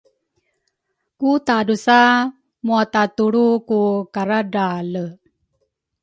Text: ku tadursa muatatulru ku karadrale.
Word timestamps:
ku 1.19 1.29
tadursa 1.45 2.01
muatatulru 2.65 3.47
ku 3.67 3.79
karadrale. 4.13 5.05